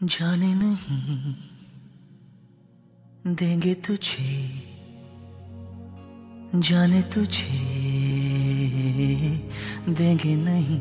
[0.00, 1.34] जाने नहीं।
[3.34, 4.50] देंगे तुझे,
[6.54, 7.48] जाने तुझे,
[9.88, 10.78] देंगे नहीं।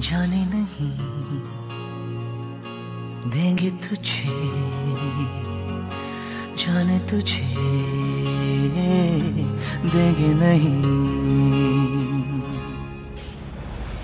[0.00, 0.90] जाने नहीं,
[3.30, 4.34] देंगे तुझे,
[6.56, 7.46] जाने तुझे,
[9.92, 10.82] देंगे नहीं।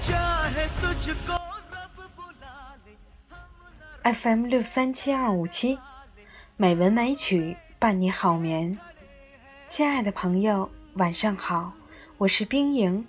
[0.06, 1.37] चाहे तुझको
[4.10, 5.78] FM 六三七二五七，
[6.56, 8.78] 美文美曲伴你好眠。
[9.68, 11.74] 亲爱的朋友，晚上好，
[12.16, 13.06] 我是冰莹。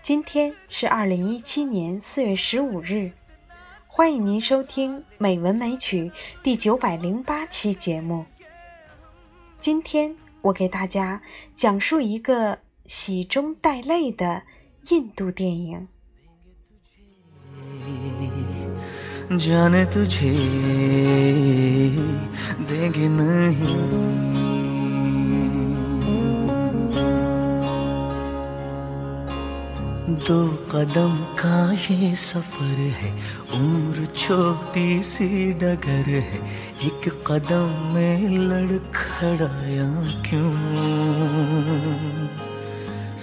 [0.00, 3.12] 今天是二零一七年四月十五日，
[3.86, 6.04] 欢迎您收听《美文美曲》
[6.42, 8.24] 第九百零八期节目。
[9.58, 11.20] 今天我给大家
[11.54, 14.44] 讲述一个喜中带泪的
[14.88, 15.86] 印度电影。
[19.38, 20.30] जाने तुझे
[22.60, 23.76] देंगे नहीं।
[30.28, 33.12] दो कदम का ये सफ़र है,
[33.54, 36.40] उम्र छोटी सी डगर है।
[36.84, 39.90] एक कदम में लड़खड़ाया
[40.22, 40.52] क्यों?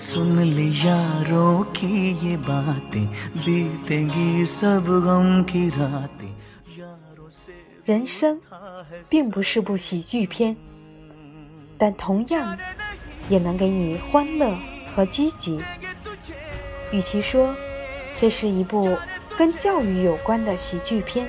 [0.08, 1.90] सुन ले यारों की
[2.24, 3.06] ये बातें
[3.44, 6.32] बीतेंगी सब गम की रातें
[6.78, 7.52] यारों से
[7.84, 8.40] 人生
[9.10, 10.56] 并不是部喜剧片，
[11.76, 12.56] 但同样
[13.28, 14.56] 也能给你欢乐
[14.94, 15.60] 和积极。
[16.92, 17.54] 与其说
[18.16, 18.96] 这是一部
[19.36, 21.28] 跟教育有关的喜剧片，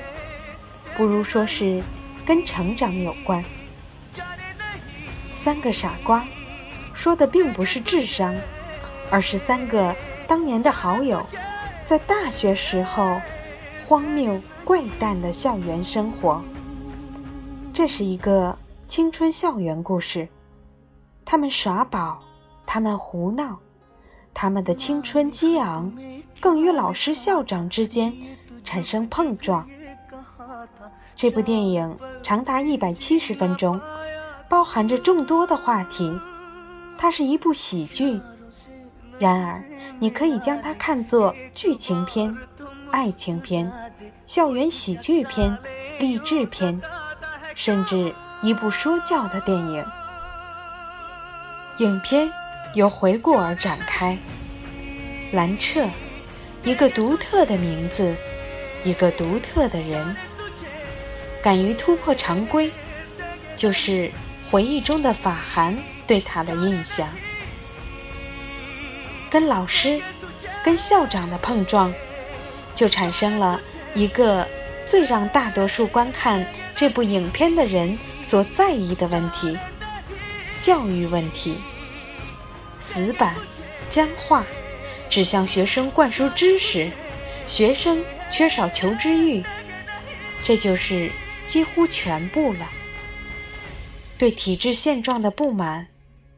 [0.96, 1.82] 不如说是
[2.24, 3.44] 跟成长有关。
[5.42, 6.24] 三个傻瓜
[6.94, 8.34] 说的并不是智商，
[9.11, 9.93] 而是三个
[10.25, 11.23] 当年的好友
[11.85, 13.19] 在大学时候
[13.85, 16.41] 荒谬怪诞的校园生活。
[17.73, 20.27] 这是一个青春校园故事，
[21.25, 22.23] 他们耍宝，
[22.65, 23.59] 他们胡闹，
[24.33, 25.93] 他们的青春激昂，
[26.39, 28.13] 更与老师、校长之间
[28.63, 29.67] 产生碰撞。
[31.15, 33.79] 这部电影长达一百七十分钟，
[34.47, 36.17] 包含着众多的话题。
[36.97, 38.19] 它是一部喜剧，
[39.21, 39.63] 然而
[39.99, 42.35] 你可以将它看作剧情片、
[42.89, 43.71] 爱情片、
[44.25, 45.55] 校园喜剧片、
[45.99, 46.81] 励志片，
[47.53, 48.11] 甚至
[48.41, 49.85] 一部说教的电影。
[51.77, 52.31] 影片
[52.73, 54.17] 由回顾而展开。
[55.33, 55.87] 兰彻，
[56.63, 58.15] 一个独特的名字，
[58.83, 60.15] 一个独特的人，
[61.43, 62.71] 敢于突破常规，
[63.55, 64.11] 就是
[64.49, 65.77] 回忆中的法涵
[66.07, 67.07] 对他的印象。
[69.31, 69.99] 跟老师、
[70.61, 71.91] 跟校长的碰撞，
[72.75, 73.61] 就产生了
[73.95, 74.45] 一个
[74.85, 79.57] 最让大多数观看这部影片的人所在意的问题——
[80.61, 81.55] 教育问题。
[82.77, 83.35] 死板、
[83.89, 84.43] 僵化，
[85.09, 86.91] 只向学生灌输知识，
[87.47, 89.41] 学生缺少求知欲，
[90.43, 91.09] 这就是
[91.45, 92.69] 几乎全部了。
[94.17, 95.87] 对体制现状的不满，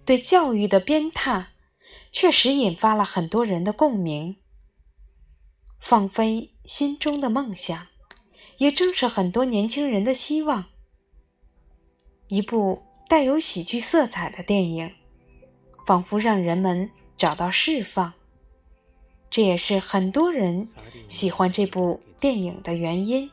[0.05, 1.45] 对教育的鞭挞，
[2.13, 4.37] 确实引发了很多人的共鸣。
[5.79, 7.87] 放飞心中的梦想，
[8.59, 10.65] 也正是很多年轻人的希望。
[12.27, 14.93] 一部带有喜剧色彩的电影，
[15.85, 18.13] 仿佛让人们找到释放。
[19.31, 20.69] 这也是很多人
[21.07, 23.29] 喜欢这部电影的原因。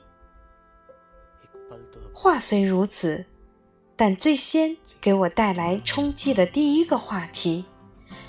[2.15, 3.27] 话虽如此，
[3.95, 7.67] 但最先给我带来冲击的第一个话题，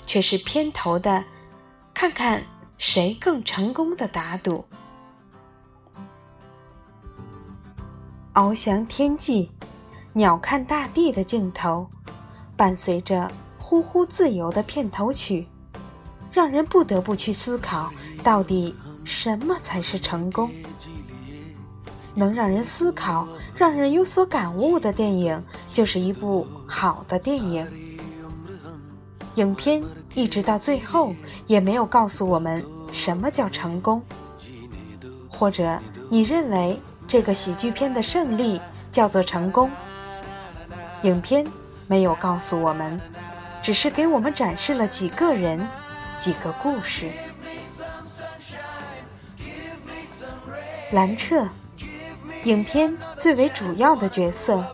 [0.06, 1.24] 却是片头的
[1.94, 2.44] “看看
[2.78, 4.64] 谁更成功”的打赌。
[8.34, 9.50] 翱翔天际，
[10.14, 11.86] 鸟瞰大地的镜头，
[12.56, 15.46] 伴随着呼呼自由的片头曲，
[16.32, 17.92] 让人不得不去思考，
[18.24, 18.74] 到底
[19.04, 20.50] 什么才是成功？
[22.14, 23.26] 能让人思考、
[23.56, 27.66] 让人有所感悟的电影，就是一部好的电影。
[29.36, 29.82] 影片
[30.14, 31.14] 一直到最后
[31.46, 32.62] 也没有告诉我们
[32.92, 34.02] 什么叫成功，
[35.28, 35.78] 或者
[36.10, 39.70] 你认为这个喜剧片的胜利叫做成功？
[41.02, 41.44] 影片
[41.86, 43.00] 没有告诉我们，
[43.62, 45.66] 只是给我们展示了几个人、
[46.20, 47.10] 几个故事。
[50.92, 51.48] 兰彻。
[52.44, 54.64] 影片最为主要的角色，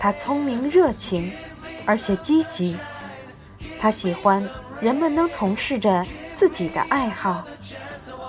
[0.00, 1.30] 他聪明热情，
[1.84, 2.78] 而且积极。
[3.80, 4.46] 他喜欢
[4.80, 6.04] 人们能从事着
[6.34, 7.44] 自己的爱好，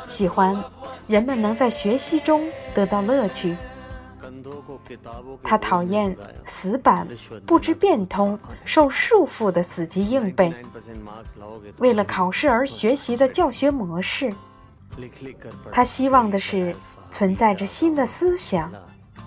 [0.08, 0.64] 喜欢
[1.08, 3.56] 人们能在学习中得到乐趣。
[5.44, 6.16] 他讨厌
[6.46, 7.08] 死板、
[7.46, 10.54] 不知变通、受束缚的死记硬背，
[11.78, 14.32] 为了考试而学习的教学模式。
[15.72, 16.76] 他希望的是
[17.10, 18.72] 存在着新的思想，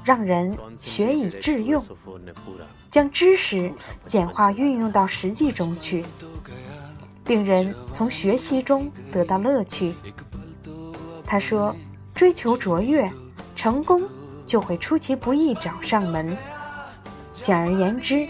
[0.04, 1.82] 让人学以致用，
[2.90, 3.72] 将知识
[4.06, 6.04] 简化运用到实际中去，
[7.26, 9.94] 令人从学习中得到乐趣。
[11.26, 11.75] 他说
[12.14, 13.10] ：“追求卓越，
[13.56, 14.02] 成功。”
[14.44, 16.37] 就会出其不意找上门。
[17.32, 18.26] 简而言之，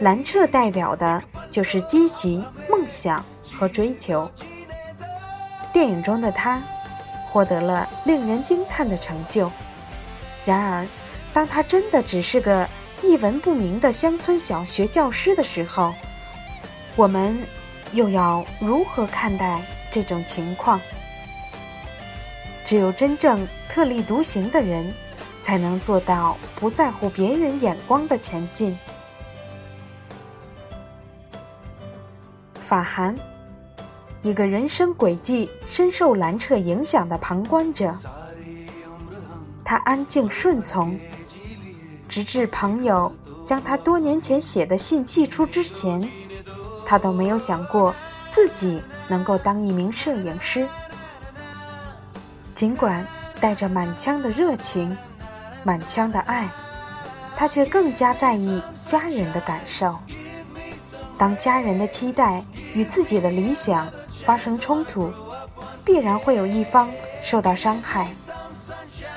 [0.00, 1.20] 蓝彻代表的
[1.50, 3.24] 就是积极、梦想
[3.56, 4.30] 和追求。
[5.72, 6.62] 电影中的他
[7.26, 9.50] 获得了令人惊叹的成就。
[10.44, 10.86] 然而，
[11.34, 12.66] 当他真的只是个
[13.02, 15.92] 一文不名的乡村小学教师的时候，
[16.96, 17.38] 我们
[17.92, 19.60] 又要如何看待
[19.90, 20.80] 这种情况？
[22.64, 24.90] 只有真正特立独行的人。
[25.44, 28.74] 才能做到不在乎别人眼光的前进。
[32.54, 33.14] 法寒，
[34.22, 37.94] 一个人生轨迹深受蓝彻影响的旁观者，
[39.62, 40.98] 他安静顺从，
[42.14, 43.12] 直至朋友
[43.44, 46.00] 将他多年前写的信寄出之前，
[46.86, 47.92] 他都没有想过
[48.30, 50.64] 自己能够当一名摄影师。
[52.54, 53.04] 尽管
[53.40, 54.96] 带着满腔的热情。
[55.64, 56.46] 满腔的爱，
[57.34, 59.96] 他却更加在意家人的感受。
[61.18, 62.44] 当家人的期待
[62.74, 63.90] 与自己的理想
[64.24, 65.12] 发生冲突，
[65.84, 66.88] 必然会有一方
[67.20, 68.06] 受到伤害。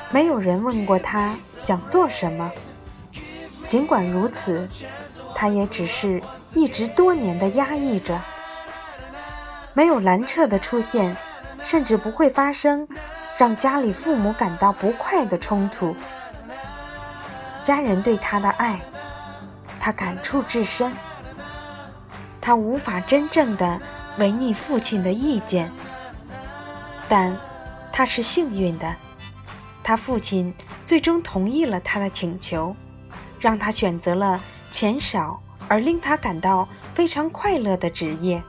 [0.09, 2.49] 没有人问过他想做什么，
[3.67, 4.67] 尽管如此，
[5.35, 6.21] 他也只是
[6.53, 8.19] 一直多年的压抑着。
[9.73, 11.15] 没有蓝彻的出现，
[11.61, 12.87] 甚至不会发生
[13.37, 15.95] 让家里父母感到不快的冲突。
[17.61, 18.79] 家人对他的爱，
[19.79, 20.91] 他感触至深。
[22.39, 23.77] 他无法真正的
[24.17, 25.69] 违逆父亲的意见，
[27.09, 27.35] 但
[27.91, 28.95] 他是幸运的，
[29.83, 30.53] 他父亲
[30.85, 32.73] 最终同意了他的请求，
[33.39, 34.41] 让他选择了
[34.71, 38.41] 钱少而令他感到非常快乐的职业。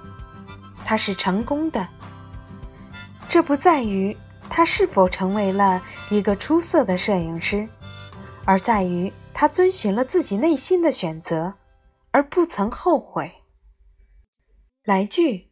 [0.84, 1.86] 他是成功的，
[3.28, 4.16] 这不在于
[4.48, 7.68] 他是否成为了一个出色的摄影师。
[8.44, 11.52] 而在于他遵循了自己内心的选择，
[12.10, 13.30] 而不曾后悔。
[14.84, 15.50] 来句，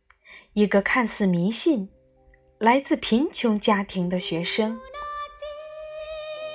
[0.54, 1.90] 一个看似迷信、
[2.56, 4.80] 来自贫穷家庭的学生，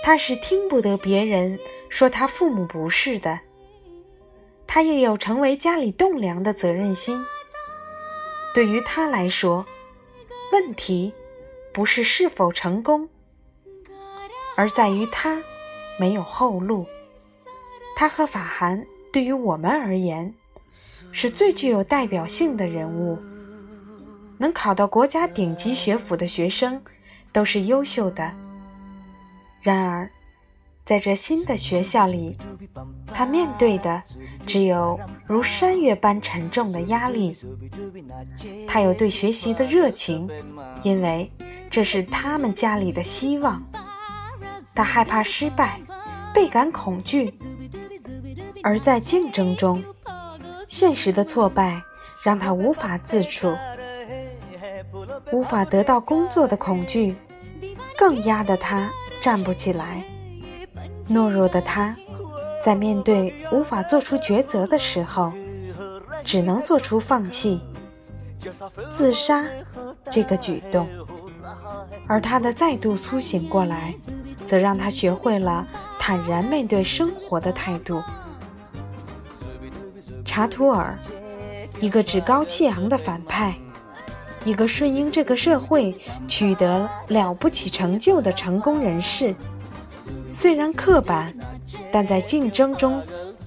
[0.03, 1.59] 他是听不得别人
[1.89, 3.39] 说他父母不是的。
[4.67, 7.23] 他也有成为家里栋梁的责任心。
[8.53, 9.65] 对于他来说，
[10.51, 11.13] 问题
[11.73, 13.09] 不是是否成功，
[14.55, 15.41] 而在于他。
[15.99, 16.87] 没有后路，
[17.95, 20.33] 他和法涵对于我们而言，
[21.11, 23.19] 是最具有代表性的人物。
[24.39, 26.81] 能考到国家顶级学府的学生，
[27.31, 28.33] 都是优秀的。
[29.61, 30.09] 然而，
[30.83, 32.37] 在这新的学校里，
[33.13, 34.01] 他面对的
[34.45, 37.37] 只有如山岳般沉重的压力。
[38.67, 40.29] 他有对学习的热情，
[40.83, 41.31] 因为
[41.69, 43.63] 这是他们家里的希望。
[44.73, 45.79] 他害怕失败。
[46.33, 47.37] 倍感恐惧，
[48.63, 49.83] 而在竞争中，
[50.65, 51.81] 现实的挫败
[52.23, 53.53] 让他无法自处，
[55.33, 57.13] 无法得到工作的恐惧
[57.97, 58.89] 更压得他
[59.21, 60.03] 站不起来。
[61.07, 61.95] 懦弱的他，
[62.63, 65.31] 在面对无法做出抉择的时候，
[66.25, 67.61] 只能做出放弃、
[68.89, 69.45] 自杀
[70.09, 70.87] 这个举动。
[72.07, 73.93] 而他的再度苏醒过来，
[74.47, 75.67] 则让他学会了。
[75.99, 78.01] 坦然面对生活的态度。
[80.25, 80.97] 查图尔，
[81.79, 83.55] 一个趾高气昂的反派，
[84.43, 85.95] 一个顺应这个社会
[86.27, 89.35] 取得了不起成就的成功人士。
[90.33, 91.33] 虽然刻板，
[91.91, 93.01] 但在竞争中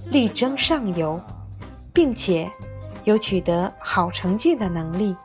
[0.09, 1.19] 力争上游，
[1.91, 2.49] 并且
[3.03, 5.15] 有取得好成绩的能力。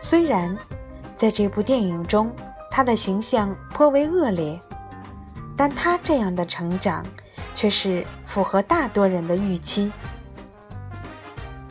[0.00, 0.56] 虽然
[1.16, 2.30] 在这部电影中，
[2.70, 4.58] 他的形象颇为恶劣。
[5.54, 7.04] 但他这样的成长，
[7.54, 9.92] 却是符合大多人的预期。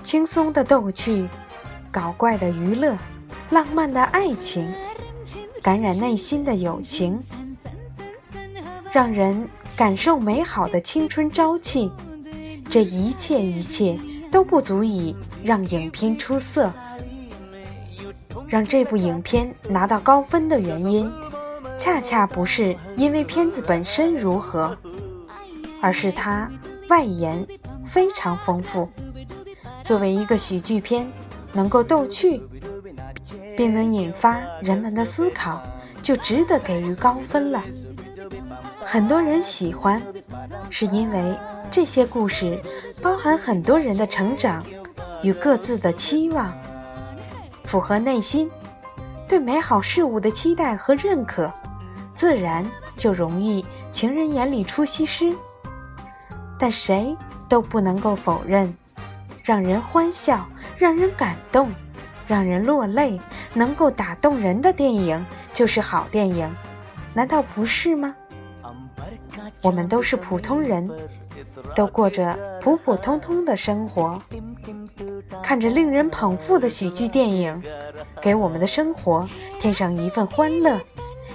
[0.03, 1.27] 轻松的逗趣，
[1.91, 2.95] 搞怪的娱乐，
[3.49, 4.73] 浪漫的爱情，
[5.61, 7.19] 感染内心的友情，
[8.93, 11.91] 让人感受美好的青春朝气。
[12.69, 13.99] 这一切一切
[14.31, 16.71] 都不足以让影片出色。
[18.47, 21.11] 让这部影片拿到高分的原因。
[21.77, 24.77] 恰恰不是因为片子本身如何，
[25.81, 26.47] 而是它
[26.89, 27.45] 外延
[27.83, 28.87] 非常丰富。
[29.81, 31.11] 作为一个喜剧片，
[31.53, 32.41] 能够逗趣，
[33.55, 35.61] 并能引发人们的思考，
[36.01, 37.61] 就值得给予高分了。
[38.83, 40.01] 很多人喜欢，
[40.69, 41.37] 是因为
[41.69, 42.59] 这些故事
[43.01, 44.63] 包含很多人的成长
[45.23, 46.51] 与各自的期望，
[47.63, 48.49] 符合内心
[49.27, 51.51] 对美好事物的期待和认可，
[52.15, 52.65] 自然
[52.97, 55.31] 就容易情人眼里出西施。
[56.57, 57.15] 但谁
[57.47, 58.71] 都不能够否认，
[59.43, 60.45] 让人欢笑、
[60.81, 61.71] 让人感动、
[62.27, 63.21] 让人落泪、
[63.53, 65.23] 能够打动人的电影
[65.53, 66.51] 就是好电影，
[67.13, 68.15] 难道不是吗？
[69.61, 70.89] 我们都是普通人，
[71.75, 74.19] 都过着普普通通的生活，
[75.43, 77.61] 看着令人捧腹的喜剧电影，
[78.19, 80.81] 给我们的生活添上一份欢乐，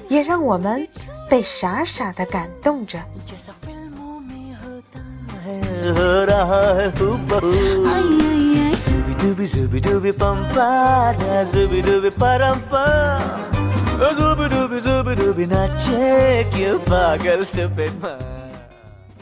[0.08, 0.88] 也让我们
[1.30, 2.98] 被傻傻的感动着。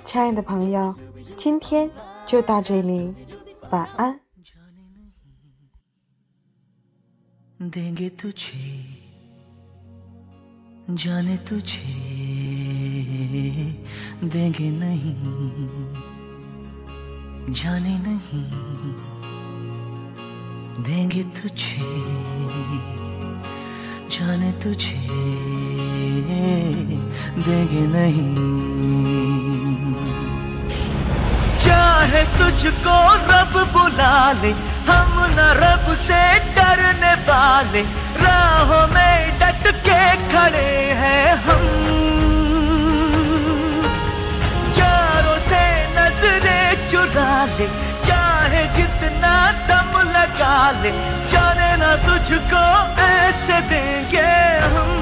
[0.05, 0.95] 亲爱的朋友，
[1.38, 1.89] 今天
[2.25, 3.13] 就到这里，
[3.69, 4.19] 晚安。
[10.97, 11.77] जाने तुझे
[14.23, 15.13] देंगे नहीं
[31.64, 32.96] चाहे तुझको
[33.30, 34.50] रब बुला ले,
[34.90, 36.22] हम न रब से
[36.56, 37.82] डरने वाले,
[38.24, 40.02] राहों में डट के
[40.32, 41.64] खड़े हैं हम।
[44.78, 45.62] यारों से
[45.96, 47.68] नज़रें चुरा ले
[50.54, 50.90] लगा
[51.30, 52.64] जाने ना तुझको
[53.02, 54.30] ऐसे देंगे
[54.75, 54.92] हम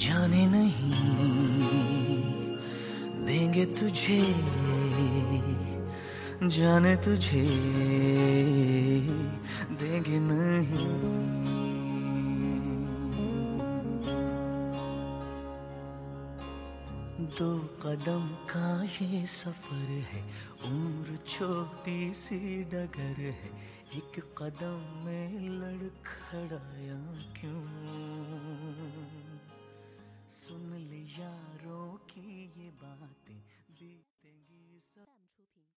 [0.00, 0.92] जाने नहीं
[3.26, 4.20] देंगे तुझे
[6.56, 7.44] जाने तुझे
[9.80, 11.21] देंगे नहीं
[17.38, 20.32] दो कदम का ये सफ़र है।
[20.64, 23.50] उम्र छोटी सी डगर है।
[23.94, 27.00] एक कदम में लड़खड़ाया
[27.40, 27.64] क्यों?
[30.44, 33.21] सुन ले यारों की ये बात।